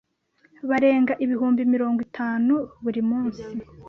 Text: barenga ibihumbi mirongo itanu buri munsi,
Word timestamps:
barenga 0.69 1.13
ibihumbi 1.23 1.61
mirongo 1.73 1.99
itanu 2.07 2.53
buri 2.83 3.01
munsi, 3.09 3.47